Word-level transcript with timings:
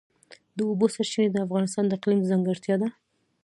د 0.55 0.57
اوبو 0.69 0.85
سرچینې 0.95 1.29
د 1.31 1.37
افغانستان 1.45 1.83
د 1.87 1.91
اقلیم 1.97 2.21
ځانګړتیا 2.29 2.75
ده. 2.81 2.87